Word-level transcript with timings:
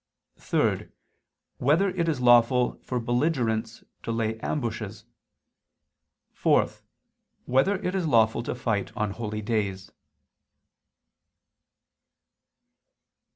(3) 0.39 0.87
Whether 1.59 1.89
it 1.89 2.09
is 2.09 2.19
lawful 2.19 2.79
for 2.81 2.99
belligerents 2.99 3.83
to 4.01 4.11
lay 4.11 4.39
ambushes? 4.39 5.05
(4) 6.33 6.69
Whether 7.45 7.75
it 7.75 7.93
is 7.93 8.07
lawful 8.07 8.41
to 8.41 8.55
fight 8.55 8.91
on 8.97 9.11
holy 9.11 9.43
days? 9.43 9.91